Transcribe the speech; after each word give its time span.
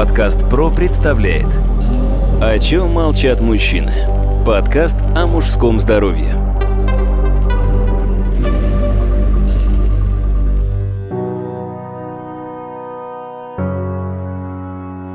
Подкаст 0.00 0.48
ПРО 0.48 0.70
представляет 0.70 1.44
О 2.40 2.58
чем 2.58 2.88
молчат 2.88 3.42
мужчины? 3.42 3.92
Подкаст 4.46 4.96
о 5.14 5.26
мужском 5.26 5.78
здоровье 5.78 6.32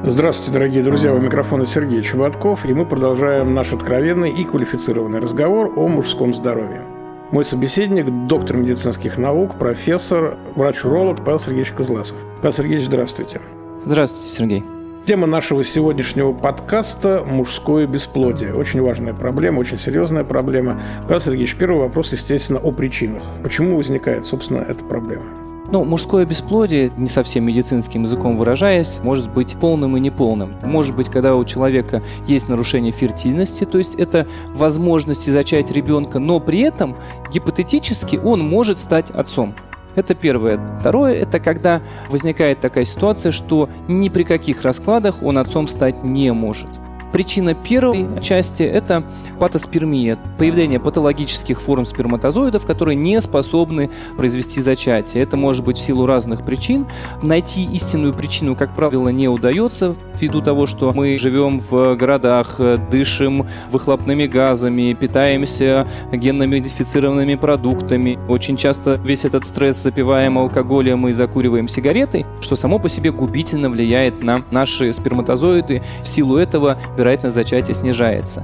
Здравствуйте, 0.03 0.51
дорогие 0.51 0.83
друзья, 0.83 1.15
у 1.15 1.17
микрофона 1.17 1.65
Сергей 1.65 2.03
Чеботков, 2.03 2.63
и 2.67 2.73
мы 2.75 2.85
продолжаем 2.85 3.55
наш 3.55 3.73
откровенный 3.73 4.29
и 4.29 4.43
квалифицированный 4.43 5.19
разговор 5.19 5.73
о 5.75 5.87
мужском 5.87 6.35
здоровье. 6.35 6.83
Мой 7.31 7.43
собеседник– 7.43 8.27
доктор 8.27 8.57
медицинских 8.57 9.17
наук, 9.17 9.57
профессор, 9.57 10.37
врач-уролог 10.53 11.25
Павел 11.25 11.39
Сергеевич 11.39 11.71
Козласов. 11.71 12.19
Павел 12.43 12.53
Сергеевич, 12.53 12.85
здравствуйте. 12.85 13.41
Здравствуйте, 13.81 14.29
Сергей. 14.29 14.74
Тема 15.05 15.27
нашего 15.27 15.63
сегодняшнего 15.63 16.33
подкаста– 16.33 17.23
мужское 17.27 17.85
бесплодие. 17.85 18.55
Очень 18.55 18.81
важная 18.81 19.13
проблема, 19.13 19.59
очень 19.59 19.77
серьезная 19.77 20.23
проблема. 20.23 20.81
Павел 21.07 21.21
Сергеевич, 21.21 21.55
первый 21.57 21.81
вопрос, 21.81 22.11
естественно, 22.11 22.59
о 22.59 22.71
причинах. 22.71 23.21
Почему 23.43 23.77
возникает, 23.77 24.25
собственно, 24.25 24.61
эта 24.61 24.83
проблема? 24.83 25.25
Ну, 25.71 25.85
мужское 25.85 26.25
бесплодие, 26.25 26.91
не 26.97 27.07
совсем 27.07 27.43
медицинским 27.45 28.01
языком 28.01 28.35
выражаясь, 28.35 28.99
может 29.03 29.31
быть 29.31 29.55
полным 29.59 29.95
и 29.95 29.99
неполным. 29.99 30.55
Может 30.63 30.95
быть, 30.95 31.09
когда 31.09 31.35
у 31.35 31.45
человека 31.45 32.01
есть 32.25 32.49
нарушение 32.49 32.91
фертильности, 32.91 33.63
то 33.63 33.77
есть 33.77 33.93
это 33.93 34.25
возможности 34.55 35.29
зачать 35.29 35.69
ребенка, 35.69 36.17
но 36.17 36.39
при 36.39 36.61
этом 36.61 36.95
гипотетически 37.31 38.15
он 38.15 38.39
может 38.39 38.79
стать 38.79 39.11
отцом. 39.11 39.53
Это 39.95 40.13
первое. 40.13 40.59
Второе– 40.79 41.13
это 41.15 41.39
когда 41.39 41.81
возникает 42.09 42.59
такая 42.59 42.85
ситуация, 42.85 43.31
что 43.31 43.69
ни 43.87 44.09
при 44.09 44.23
каких 44.23 44.63
раскладах 44.63 45.23
он 45.23 45.37
отцом 45.37 45.67
стать 45.67 46.03
не 46.03 46.31
может. 46.33 46.69
Причина 47.15 47.53
первой 47.53 48.09
части– 48.21 48.63
это 48.63 49.01
патоспермия, 49.39 50.17
появление 50.37 50.81
патологических 50.81 51.61
форм 51.61 51.85
сперматозоидов, 51.85 52.65
которые 52.65 52.97
не 52.97 53.21
способны 53.21 53.89
произвести 54.17 54.59
зачатие. 54.59 55.23
Это 55.23 55.37
может 55.37 55.63
быть 55.63 55.77
в 55.77 55.81
силу 55.81 56.05
разных 56.07 56.43
причин. 56.43 56.87
Найти 57.21 57.63
истинную 57.71 58.13
причину, 58.13 58.53
как 58.57 58.75
правило, 58.75 59.07
не 59.07 59.29
удается 59.29 59.95
ввиду 60.19 60.41
того, 60.41 60.67
что 60.67 60.91
мы 60.91 61.17
живем 61.17 61.59
в 61.59 61.95
городах, 61.95 62.59
дышим 62.91 63.47
выхлопными 63.71 64.25
газами, 64.25 64.91
питаемся 64.91 65.87
генно-модифицированными 66.11 67.35
продуктами. 67.35 68.19
Очень 68.27 68.57
часто 68.57 68.95
весь 68.95 69.23
этот 69.23 69.45
стресс 69.45 69.77
запиваем 69.77 70.37
алкоголем 70.37 71.07
и 71.07 71.13
закуриваем 71.13 71.69
сигаретой, 71.69 72.25
что 72.41 72.57
само 72.57 72.77
по 72.77 72.89
себе 72.89 73.13
губительно 73.13 73.69
влияет 73.69 74.21
на 74.21 74.43
наши 74.51 74.91
сперматозоиды. 74.91 75.81
В 76.01 76.07
силу 76.07 76.35
этого 76.35 76.77
вероятность 77.05 77.35
зачатия 77.35 77.75
снижается. 77.75 78.43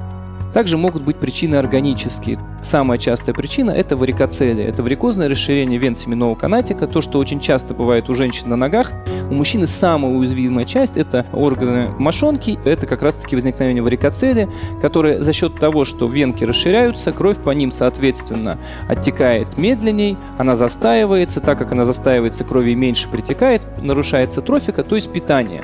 Также 0.53 0.77
могут 0.77 1.03
быть 1.03 1.15
причины 1.15 1.55
органические. 1.55 2.37
Самая 2.61 2.99
частая 2.99 3.33
причина– 3.33 3.71
это 3.71 3.95
варикоцелия. 3.95 4.67
Это 4.67 4.83
варикозное 4.83 5.29
расширение 5.29 5.79
вен 5.79 5.95
семенного 5.95 6.35
канатика, 6.35 6.87
то, 6.87 7.01
что 7.01 7.19
очень 7.19 7.39
часто 7.39 7.73
бывает 7.73 8.09
у 8.09 8.13
женщин 8.13 8.49
на 8.49 8.57
ногах. 8.57 8.91
У 9.29 9.33
мужчины 9.33 9.65
самая 9.65 10.11
уязвимая 10.11 10.65
часть– 10.65 10.95
это 10.97 11.25
органы 11.31 11.87
мошонки. 11.97 12.59
Это 12.65 12.85
как 12.85 13.01
раз-таки 13.01 13.35
возникновение 13.35 13.81
варикоцелия, 13.81 14.49
которое 14.81 15.23
за 15.23 15.31
счет 15.31 15.55
того, 15.55 15.85
что 15.85 16.07
венки 16.07 16.43
расширяются, 16.43 17.13
кровь 17.13 17.37
по 17.37 17.51
ним, 17.51 17.71
соответственно, 17.71 18.59
оттекает 18.89 19.57
медленней, 19.57 20.17
она 20.37 20.55
застаивается. 20.55 21.39
Так 21.39 21.57
как 21.57 21.71
она 21.71 21.85
застаивается, 21.85 22.43
крови 22.43 22.75
меньше 22.75 23.07
притекает, 23.09 23.61
нарушается 23.81 24.41
трофика, 24.41 24.83
то 24.83 24.95
есть 24.95 25.11
питание. 25.11 25.63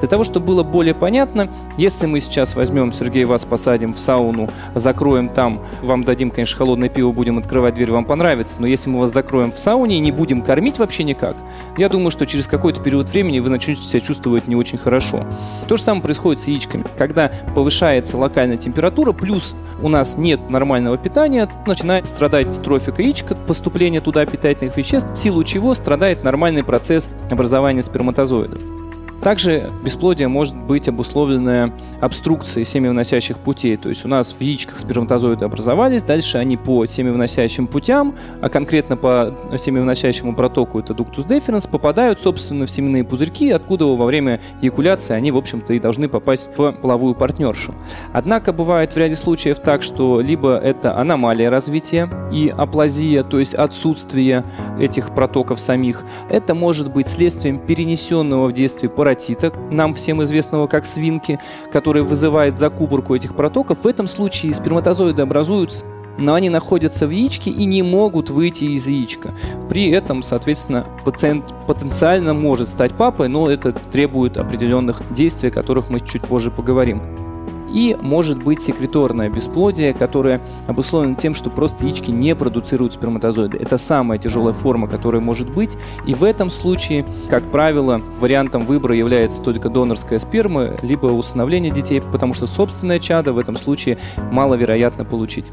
Для 0.00 0.08
того, 0.08 0.24
чтобы 0.24 0.46
было 0.46 0.62
более 0.62 0.94
понятно, 0.94 1.48
если 1.76 2.06
мы 2.06 2.20
сейчас 2.20 2.54
возьмем, 2.54 2.92
Сергей, 2.92 3.24
вас 3.24 3.44
посадим 3.44 3.92
в 3.92 3.98
сауну, 3.98 4.48
закроем 4.74 5.28
там, 5.28 5.60
вам 5.82 6.04
дадим, 6.04 6.30
конечно, 6.30 6.56
холодное 6.56 6.88
пиво, 6.88 7.12
будем 7.12 7.38
открывать 7.38 7.74
дверь, 7.74 7.90
вам 7.90 8.04
понравится, 8.04 8.60
но 8.60 8.66
если 8.66 8.90
мы 8.90 9.00
вас 9.00 9.12
закроем 9.12 9.50
в 9.50 9.58
сауне 9.58 9.96
и 9.96 10.00
не 10.00 10.12
будем 10.12 10.42
кормить 10.42 10.78
вообще 10.78 11.04
никак, 11.04 11.36
я 11.76 11.88
думаю, 11.88 12.10
что 12.10 12.26
через 12.26 12.46
какой-то 12.46 12.82
период 12.82 13.10
времени 13.10 13.40
вы 13.40 13.50
начнете 13.50 13.82
себя 13.82 14.00
чувствовать 14.00 14.46
не 14.46 14.56
очень 14.56 14.78
хорошо. 14.78 15.20
То 15.66 15.76
же 15.76 15.82
самое 15.82 16.02
происходит 16.02 16.40
с 16.40 16.46
яичками. 16.46 16.84
Когда 16.96 17.30
повышается 17.54 18.16
локальная 18.16 18.56
температура, 18.56 19.12
плюс 19.12 19.54
у 19.82 19.88
нас 19.88 20.16
нет 20.16 20.50
нормального 20.50 20.96
питания, 20.96 21.48
начинает 21.66 22.06
страдать 22.06 22.54
трофика 22.62 23.02
яичка, 23.02 23.34
поступление 23.34 24.00
туда 24.00 24.24
питательных 24.26 24.76
веществ, 24.76 25.10
в 25.12 25.16
силу 25.16 25.44
чего 25.44 25.74
страдает 25.74 26.22
нормальный 26.24 26.64
процесс 26.64 27.08
образования 27.30 27.82
сперматозоидов. 27.82 28.77
Также 29.22 29.72
бесплодие 29.84 30.28
может 30.28 30.54
быть 30.54 30.88
обусловлено 30.88 31.72
обструкцией 32.00 32.64
семявыносящих 32.64 33.38
путей. 33.38 33.76
То 33.76 33.88
есть 33.88 34.04
у 34.04 34.08
нас 34.08 34.32
в 34.32 34.40
яичках 34.40 34.78
сперматозоиды 34.78 35.44
образовались, 35.44 36.04
дальше 36.04 36.38
они 36.38 36.56
по 36.56 36.86
семявыносящим 36.86 37.66
путям, 37.66 38.14
а 38.40 38.48
конкретно 38.48 38.96
по 38.96 39.34
семявыносящему 39.58 40.36
протоку, 40.36 40.78
это 40.78 40.94
дуктус 40.94 41.24
деференс, 41.24 41.66
попадают, 41.66 42.20
собственно, 42.20 42.66
в 42.66 42.70
семенные 42.70 43.02
пузырьки, 43.02 43.50
откуда 43.50 43.86
во 43.86 44.06
время 44.06 44.40
эякуляции 44.62 45.14
они, 45.14 45.32
в 45.32 45.36
общем-то, 45.36 45.74
и 45.74 45.80
должны 45.80 46.08
попасть 46.08 46.50
в 46.56 46.72
половую 46.72 47.14
партнершу. 47.16 47.74
Однако 48.12 48.52
бывает 48.52 48.92
в 48.92 48.96
ряде 48.96 49.16
случаев 49.16 49.58
так, 49.58 49.82
что 49.82 50.20
либо 50.20 50.56
это 50.56 50.96
аномалия 50.96 51.50
развития 51.50 52.08
и 52.32 52.52
аплазия, 52.56 53.24
то 53.24 53.40
есть 53.40 53.54
отсутствие 53.54 54.44
этих 54.78 55.12
протоков 55.12 55.58
самих, 55.58 56.04
это 56.30 56.54
может 56.54 56.92
быть 56.92 57.08
следствием 57.08 57.58
перенесенного 57.58 58.46
в 58.46 58.52
действии 58.52 58.86
паразита 58.86 59.07
паротита, 59.08 59.52
нам 59.70 59.94
всем 59.94 60.22
известного 60.22 60.66
как 60.66 60.84
свинки, 60.84 61.38
который 61.72 62.02
вызывает 62.02 62.58
закупорку 62.58 63.14
этих 63.14 63.34
протоков, 63.34 63.84
в 63.84 63.86
этом 63.86 64.06
случае 64.06 64.54
сперматозоиды 64.54 65.22
образуются 65.22 65.84
но 66.20 66.34
они 66.34 66.50
находятся 66.50 67.06
в 67.06 67.10
яичке 67.10 67.48
и 67.48 67.64
не 67.64 67.80
могут 67.80 68.28
выйти 68.28 68.64
из 68.64 68.88
яичка. 68.88 69.30
При 69.70 69.88
этом, 69.90 70.24
соответственно, 70.24 70.84
пациент 71.04 71.54
потенциально 71.68 72.34
может 72.34 72.68
стать 72.68 72.92
папой, 72.96 73.28
но 73.28 73.48
это 73.48 73.70
требует 73.70 74.36
определенных 74.36 75.00
действий, 75.14 75.50
о 75.50 75.52
которых 75.52 75.90
мы 75.90 76.00
чуть 76.00 76.22
позже 76.22 76.50
поговорим. 76.50 77.27
И 77.72 77.96
может 78.00 78.42
быть 78.42 78.60
секреторное 78.60 79.28
бесплодие, 79.28 79.92
которое 79.92 80.40
обусловлено 80.66 81.14
тем, 81.14 81.34
что 81.34 81.50
просто 81.50 81.84
яички 81.84 82.10
не 82.10 82.34
продуцируют 82.34 82.94
сперматозоиды. 82.94 83.58
Это 83.58 83.78
самая 83.78 84.18
тяжелая 84.18 84.54
форма, 84.54 84.88
которая 84.88 85.20
может 85.20 85.50
быть. 85.50 85.76
И 86.06 86.14
в 86.14 86.24
этом 86.24 86.50
случае, 86.50 87.04
как 87.28 87.44
правило, 87.50 88.00
вариантом 88.20 88.64
выбора 88.64 88.94
является 88.94 89.42
только 89.42 89.68
донорская 89.68 90.18
сперма, 90.18 90.70
либо 90.82 91.06
усыновление 91.06 91.70
детей, 91.70 92.00
потому 92.00 92.34
что 92.34 92.46
собственное 92.46 92.98
чадо 92.98 93.32
в 93.32 93.38
этом 93.38 93.56
случае 93.56 93.98
маловероятно 94.32 95.04
получить. 95.04 95.46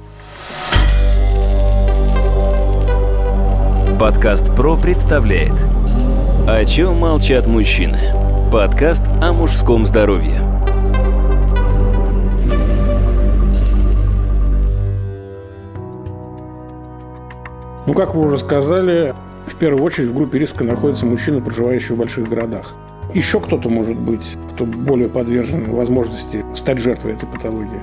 Подкаст 4.00 4.54
ПРО 4.56 4.78
представляет 4.78 5.54
О 6.48 6.66
чем 6.66 6.98
молчат 7.00 7.48
мужчины? 7.48 7.98
Подкаст 8.52 9.06
о 9.22 9.32
мужском 9.32 9.86
здоровье 9.86 10.55
Ну, 17.86 17.94
как 17.94 18.16
вы 18.16 18.26
уже 18.26 18.40
сказали, 18.40 19.14
в 19.46 19.56
первую 19.56 19.84
очередь 19.84 20.10
в 20.10 20.16
группе 20.16 20.40
риска 20.40 20.64
находятся 20.64 21.06
мужчины, 21.06 21.40
проживающие 21.42 21.96
в 21.96 22.00
больших 22.00 22.28
городах. 22.28 22.74
Еще 23.14 23.40
кто-то 23.40 23.70
может 23.70 23.96
быть, 23.96 24.38
кто 24.54 24.66
более 24.66 25.08
подвержен 25.08 25.72
возможности 25.72 26.44
стать 26.56 26.80
жертвой 26.80 27.14
этой 27.14 27.28
патологии 27.28 27.82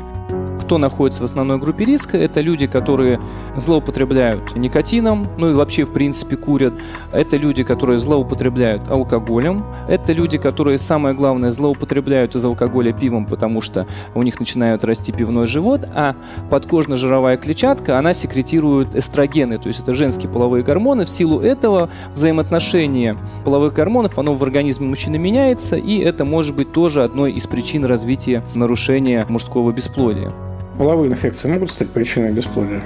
кто 0.72 0.78
находится 0.78 1.20
в 1.20 1.26
основной 1.26 1.58
группе 1.58 1.84
риска, 1.84 2.16
это 2.16 2.40
люди, 2.40 2.66
которые 2.66 3.20
злоупотребляют 3.56 4.56
никотином, 4.56 5.28
ну 5.36 5.50
и 5.50 5.52
вообще, 5.52 5.84
в 5.84 5.92
принципе, 5.92 6.36
курят. 6.36 6.72
Это 7.12 7.36
люди, 7.36 7.62
которые 7.62 7.98
злоупотребляют 7.98 8.88
алкоголем. 8.88 9.66
Это 9.86 10.14
люди, 10.14 10.38
которые, 10.38 10.78
самое 10.78 11.14
главное, 11.14 11.50
злоупотребляют 11.50 12.36
из 12.36 12.44
алкоголя 12.46 12.94
пивом, 12.94 13.26
потому 13.26 13.60
что 13.60 13.86
у 14.14 14.22
них 14.22 14.40
начинают 14.40 14.82
расти 14.82 15.12
пивной 15.12 15.46
живот, 15.46 15.86
а 15.94 16.16
подкожно-жировая 16.48 17.36
клетчатка, 17.36 17.98
она 17.98 18.14
секретирует 18.14 18.94
эстрогены, 18.94 19.58
то 19.58 19.68
есть 19.68 19.80
это 19.80 19.92
женские 19.92 20.32
половые 20.32 20.64
гормоны. 20.64 21.04
В 21.04 21.10
силу 21.10 21.40
этого 21.40 21.90
взаимоотношение 22.14 23.18
половых 23.44 23.75
гормонов, 23.75 24.18
оно 24.18 24.32
в 24.32 24.42
организме 24.42 24.86
мужчины 24.86 25.18
меняется, 25.18 25.76
и 25.76 25.98
это 25.98 26.25
может 26.25 26.56
быть 26.56 26.72
тоже 26.72 27.04
одной 27.04 27.32
из 27.32 27.46
причин 27.46 27.84
развития 27.84 28.42
нарушения 28.54 29.26
мужского 29.28 29.70
бесплодия. 29.70 30.32
Половые 30.78 31.10
инфекции 31.10 31.48
могут 31.48 31.70
стать 31.70 31.90
причиной 31.90 32.32
бесплодия? 32.32 32.82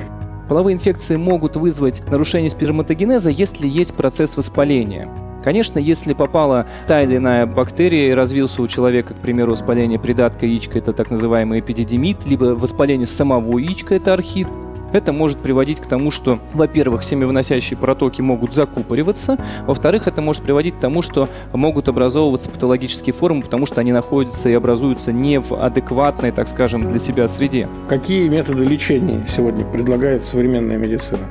Половые 0.48 0.74
инфекции 0.74 1.16
могут 1.16 1.56
вызвать 1.56 2.02
нарушение 2.10 2.50
сперматогенеза, 2.50 3.30
если 3.30 3.66
есть 3.66 3.94
процесс 3.94 4.36
воспаления. 4.36 5.08
Конечно, 5.42 5.78
если 5.78 6.12
попала 6.12 6.66
та 6.88 7.02
или 7.02 7.16
иная 7.18 7.46
бактерия 7.46 8.10
и 8.10 8.14
развился 8.14 8.62
у 8.62 8.66
человека, 8.66 9.14
к 9.14 9.18
примеру, 9.18 9.52
воспаление 9.52 9.98
придатка 9.98 10.46
яичка, 10.46 10.78
это 10.78 10.92
так 10.92 11.10
называемый 11.10 11.60
эпидидимит, 11.60 12.26
либо 12.26 12.56
воспаление 12.56 13.06
самого 13.06 13.58
яичка, 13.58 13.94
это 13.94 14.12
архит, 14.12 14.48
Это 14.92 15.12
может 15.12 15.38
приводить 15.38 15.80
к 15.80 15.86
тому, 15.86 16.10
что, 16.10 16.38
во-первых, 16.52 17.02
семявыносящие 17.02 17.76
протоки 17.76 18.20
могут 18.22 18.54
закупориваться, 18.54 19.38
во-вторых, 19.66 20.06
это 20.06 20.22
может 20.22 20.42
приводить 20.42 20.74
к 20.74 20.78
тому, 20.78 21.02
что 21.02 21.28
могут 21.52 21.88
образовываться 21.88 22.50
патологические 22.50 23.12
формы, 23.12 23.42
потому 23.42 23.66
что 23.66 23.80
они 23.80 23.92
находятся 23.92 24.48
и 24.48 24.54
образуются 24.54 25.12
не 25.12 25.40
в 25.40 25.52
адекватной, 25.52 26.32
так 26.32 26.48
скажем, 26.48 26.88
для 26.88 26.98
себя 26.98 27.28
среде. 27.28 27.68
Какие 27.88 28.28
методы 28.28 28.64
лечения 28.64 29.26
сегодня 29.28 29.64
предлагает 29.64 30.24
современная 30.24 30.78
медицина? 30.78 31.26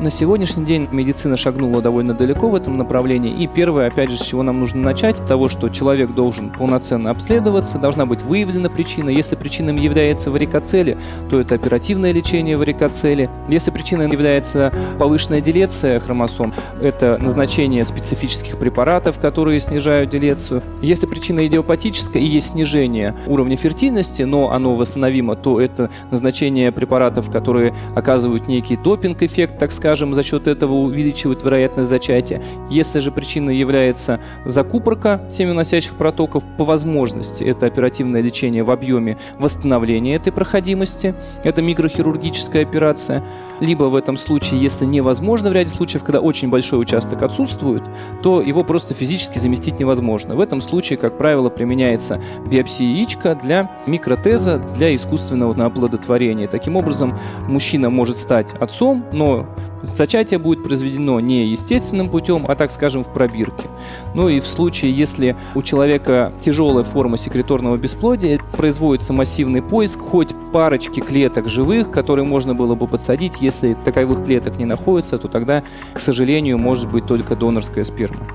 На 0.00 0.10
сегодняшний 0.10 0.64
день 0.64 0.88
медицина 0.92 1.36
шагнула 1.36 1.82
довольно 1.82 2.14
далеко 2.14 2.48
в 2.48 2.54
этом 2.54 2.76
направлении. 2.76 3.42
И 3.42 3.48
первое, 3.48 3.88
опять 3.88 4.10
же, 4.10 4.16
с 4.16 4.22
чего 4.22 4.44
нам 4.44 4.60
нужно 4.60 4.80
начать, 4.80 5.16
того, 5.24 5.48
что 5.48 5.68
человек 5.70 6.14
должен 6.14 6.50
полноценно 6.50 7.10
обследоваться, 7.10 7.78
должна 7.78 8.06
быть 8.06 8.22
выявлена 8.22 8.70
причина. 8.70 9.10
Если 9.10 9.34
причиной 9.34 9.76
является 9.76 10.30
варикоцели, 10.30 10.96
то 11.28 11.40
это 11.40 11.56
оперативное 11.56 12.12
лечение 12.12 12.56
варикоцели. 12.56 13.28
Если 13.48 13.72
причиной 13.72 14.08
является 14.08 14.72
повышенная 15.00 15.40
делеция 15.40 15.98
хромосом, 15.98 16.54
это 16.80 17.18
назначение 17.20 17.84
специфических 17.84 18.56
препаратов, 18.56 19.18
которые 19.18 19.58
снижают 19.58 20.10
делецию. 20.10 20.62
Если 20.80 21.06
причина 21.06 21.44
идиопатическая 21.44 22.22
и 22.22 22.26
есть 22.26 22.50
снижение 22.50 23.16
уровня 23.26 23.56
фертильности, 23.56 24.22
но 24.22 24.52
оно 24.52 24.76
восстановимо, 24.76 25.34
то 25.34 25.60
это 25.60 25.90
назначение 26.12 26.70
препаратов, 26.70 27.32
которые 27.32 27.74
оказывают 27.96 28.46
некий 28.46 28.76
допинг-эффект, 28.76 29.58
так 29.58 29.72
сказать, 29.72 29.87
скажем, 29.88 30.12
за 30.12 30.22
счет 30.22 30.46
этого 30.46 30.74
увеличивают 30.74 31.42
вероятность 31.42 31.88
зачатия. 31.88 32.42
Если 32.68 32.98
же 32.98 33.10
причиной 33.10 33.56
является 33.56 34.20
закупорка 34.44 35.22
семеносящих 35.30 35.94
протоков, 35.94 36.44
по 36.58 36.64
возможности 36.66 37.42
это 37.42 37.64
оперативное 37.64 38.20
лечение 38.20 38.64
в 38.64 38.70
объеме 38.70 39.16
восстановления 39.38 40.16
этой 40.16 40.30
проходимости, 40.30 41.14
это 41.42 41.62
микрохирургическая 41.62 42.64
операция, 42.64 43.24
либо 43.60 43.84
в 43.84 43.96
этом 43.96 44.18
случае, 44.18 44.60
если 44.60 44.84
невозможно 44.84 45.48
в 45.48 45.52
ряде 45.52 45.70
случаев, 45.70 46.04
когда 46.04 46.20
очень 46.20 46.50
большой 46.50 46.82
участок 46.82 47.22
отсутствует, 47.22 47.82
то 48.22 48.42
его 48.42 48.64
просто 48.64 48.92
физически 48.92 49.38
заместить 49.38 49.80
невозможно. 49.80 50.36
В 50.36 50.40
этом 50.40 50.60
случае, 50.60 50.98
как 50.98 51.16
правило, 51.16 51.48
применяется 51.48 52.20
биопсия 52.46 52.86
яичка 52.86 53.34
для 53.34 53.70
микротеза, 53.86 54.58
для 54.76 54.94
искусственного 54.94 55.64
оплодотворения. 55.64 56.46
Таким 56.46 56.76
образом, 56.76 57.18
мужчина 57.46 57.88
может 57.88 58.18
стать 58.18 58.52
отцом, 58.60 59.04
но 59.12 59.46
Зачатие 59.82 60.38
будет 60.38 60.62
произведено 60.62 61.20
не 61.20 61.46
естественным 61.46 62.08
путем, 62.08 62.44
а, 62.48 62.54
так 62.54 62.70
скажем, 62.70 63.04
в 63.04 63.12
пробирке. 63.12 63.68
Ну 64.14 64.28
и 64.28 64.40
в 64.40 64.46
случае, 64.46 64.92
если 64.92 65.36
у 65.54 65.62
человека 65.62 66.32
тяжелая 66.40 66.84
форма 66.84 67.16
секреторного 67.16 67.76
бесплодия, 67.76 68.40
производится 68.56 69.12
массивный 69.12 69.62
поиск 69.62 70.00
хоть 70.00 70.34
парочки 70.52 71.00
клеток 71.00 71.48
живых, 71.48 71.90
которые 71.90 72.24
можно 72.24 72.54
было 72.54 72.74
бы 72.74 72.86
подсадить. 72.86 73.40
Если 73.40 73.74
таковых 73.84 74.24
клеток 74.24 74.58
не 74.58 74.64
находится, 74.64 75.18
то 75.18 75.28
тогда, 75.28 75.62
к 75.92 76.00
сожалению, 76.00 76.58
может 76.58 76.90
быть 76.90 77.06
только 77.06 77.36
донорская 77.36 77.84
сперма. 77.84 78.26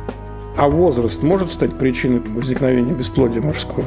А 0.55 0.69
возраст 0.69 1.23
может 1.23 1.51
стать 1.51 1.77
причиной 1.77 2.19
возникновения 2.19 2.93
бесплодия 2.93 3.41
мужского? 3.41 3.85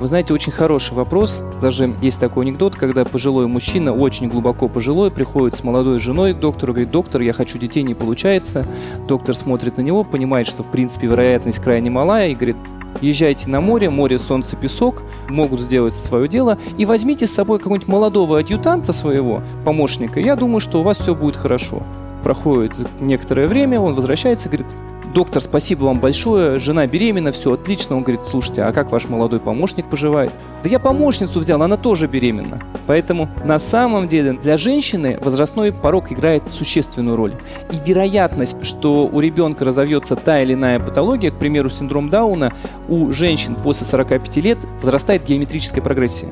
Вы 0.00 0.06
знаете, 0.06 0.32
очень 0.32 0.52
хороший 0.52 0.94
вопрос. 0.94 1.42
Даже 1.60 1.92
есть 2.00 2.20
такой 2.20 2.44
анекдот, 2.44 2.76
когда 2.76 3.04
пожилой 3.04 3.48
мужчина, 3.48 3.92
очень 3.92 4.28
глубоко 4.28 4.68
пожилой, 4.68 5.10
приходит 5.10 5.56
с 5.56 5.64
молодой 5.64 5.98
женой 5.98 6.34
к 6.34 6.38
доктору, 6.38 6.72
говорит, 6.72 6.92
доктор, 6.92 7.20
я 7.20 7.32
хочу 7.32 7.58
детей, 7.58 7.82
не 7.82 7.94
получается. 7.94 8.64
Доктор 9.08 9.34
смотрит 9.34 9.76
на 9.76 9.82
него, 9.82 10.04
понимает, 10.04 10.46
что 10.46 10.62
в 10.62 10.70
принципе 10.70 11.08
вероятность 11.08 11.58
крайне 11.58 11.90
малая 11.90 12.28
и 12.28 12.36
говорит, 12.36 12.56
езжайте 13.00 13.50
на 13.50 13.60
море, 13.60 13.90
море, 13.90 14.18
солнце, 14.18 14.54
песок, 14.54 15.02
могут 15.28 15.60
сделать 15.60 15.94
свое 15.94 16.28
дело, 16.28 16.58
и 16.76 16.86
возьмите 16.86 17.26
с 17.26 17.34
собой 17.34 17.58
какого-нибудь 17.58 17.88
молодого 17.88 18.38
адъютанта 18.38 18.92
своего, 18.92 19.42
помощника, 19.64 20.20
я 20.20 20.36
думаю, 20.36 20.60
что 20.60 20.78
у 20.78 20.82
вас 20.84 20.98
все 21.00 21.16
будет 21.16 21.34
хорошо. 21.34 21.82
Проходит 22.22 22.72
некоторое 23.00 23.48
время, 23.48 23.80
он 23.80 23.94
возвращается 23.94 24.48
говорит, 24.48 24.68
доктор, 25.12 25.42
спасибо 25.42 25.84
вам 25.84 26.00
большое, 26.00 26.58
жена 26.58 26.86
беременна, 26.86 27.32
все 27.32 27.52
отлично. 27.52 27.96
Он 27.96 28.02
говорит, 28.02 28.26
слушайте, 28.26 28.62
а 28.62 28.72
как 28.72 28.92
ваш 28.92 29.08
молодой 29.08 29.40
помощник 29.40 29.86
поживает? 29.86 30.32
Да 30.62 30.68
я 30.68 30.78
помощницу 30.78 31.40
взял, 31.40 31.62
она 31.62 31.76
тоже 31.76 32.06
беременна. 32.06 32.60
Поэтому 32.86 33.28
на 33.44 33.58
самом 33.58 34.08
деле 34.08 34.32
для 34.32 34.56
женщины 34.56 35.18
возрастной 35.20 35.72
порог 35.72 36.12
играет 36.12 36.48
существенную 36.48 37.16
роль. 37.16 37.34
И 37.70 37.76
вероятность, 37.88 38.64
что 38.64 39.06
у 39.06 39.20
ребенка 39.20 39.64
разовьется 39.64 40.16
та 40.16 40.42
или 40.42 40.54
иная 40.54 40.80
патология, 40.80 41.30
к 41.30 41.38
примеру, 41.38 41.70
синдром 41.70 42.10
Дауна, 42.10 42.52
у 42.88 43.12
женщин 43.12 43.56
после 43.56 43.86
45 43.86 44.36
лет 44.38 44.58
возрастает 44.82 45.24
геометрическая 45.24 45.82
прогрессия. 45.82 46.28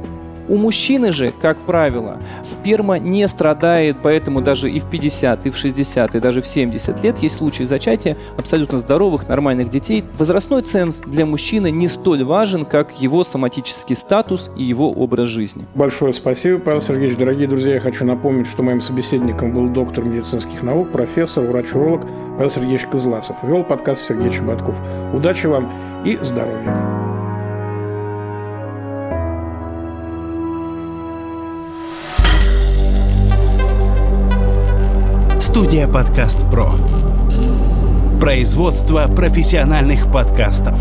У 0.48 0.56
мужчины 0.56 1.12
же, 1.12 1.32
как 1.40 1.58
правило, 1.58 2.18
сперма 2.42 2.98
не 2.98 3.26
страдает, 3.28 3.96
поэтому 4.02 4.40
даже 4.40 4.70
и 4.70 4.80
в 4.80 4.88
50, 4.88 5.46
и 5.46 5.50
в 5.50 5.56
60, 5.56 6.14
и 6.14 6.20
даже 6.20 6.40
в 6.40 6.46
70 6.46 7.02
лет 7.02 7.18
есть 7.18 7.36
случаи 7.36 7.64
зачатия 7.64 8.16
абсолютно 8.36 8.78
здоровых, 8.78 9.28
нормальных 9.28 9.68
детей. 9.68 10.04
Возрастной 10.18 10.62
ценз 10.62 11.00
для 11.06 11.26
мужчины 11.26 11.70
не 11.70 11.88
столь 11.88 12.24
важен, 12.24 12.64
как 12.64 13.00
его 13.00 13.24
соматический 13.24 13.96
статус 13.96 14.50
и 14.56 14.62
его 14.62 14.90
образ 14.90 15.28
жизни. 15.28 15.64
Большое 15.74 16.12
спасибо, 16.12 16.58
Павел 16.58 16.80
Сергеевич. 16.80 17.18
Дорогие 17.18 17.48
друзья, 17.48 17.74
я 17.74 17.80
хочу 17.80 18.04
напомнить, 18.04 18.46
что 18.46 18.62
моим 18.62 18.80
собеседником 18.80 19.52
был 19.52 19.68
доктор 19.68 20.04
медицинских 20.04 20.62
наук, 20.62 20.90
профессор, 20.90 21.44
врач-уролог 21.44 22.02
Павел 22.38 22.50
Сергеевич 22.50 22.86
Козласов. 22.86 23.36
Вел 23.42 23.64
подкаст 23.64 24.02
Сергей 24.02 24.30
Чеботков. 24.30 24.76
Удачи 25.12 25.46
вам 25.46 25.70
и 26.04 26.18
здоровья! 26.22 26.95
Студия 35.56 35.88
«Подкаст 35.88 36.40
Про». 36.50 36.74
Производство 38.20 39.08
профессиональных 39.08 40.12
подкастов. 40.12 40.78